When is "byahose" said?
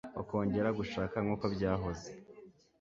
1.55-2.09